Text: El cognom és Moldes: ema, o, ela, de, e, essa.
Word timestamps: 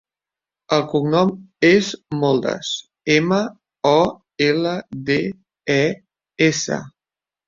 El 0.75 0.83
cognom 0.91 1.33
és 1.67 1.89
Moldes: 2.23 2.71
ema, 3.15 3.37
o, 3.89 3.99
ela, 4.47 4.71
de, 5.11 5.19
e, 5.75 5.85
essa. 6.47 6.79